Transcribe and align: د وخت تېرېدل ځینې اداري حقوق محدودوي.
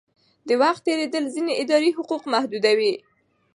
د 0.47 0.49
وخت 0.61 0.81
تېرېدل 0.87 1.23
ځینې 1.35 1.53
اداري 1.63 1.89
حقوق 1.97 2.23
محدودوي. 2.33 2.93